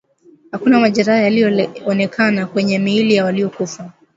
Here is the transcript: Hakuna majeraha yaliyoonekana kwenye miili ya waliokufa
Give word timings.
Hakuna 0.51 0.79
majeraha 0.79 1.19
yaliyoonekana 1.21 2.45
kwenye 2.45 2.79
miili 2.79 3.15
ya 3.15 3.25
waliokufa 3.25 3.91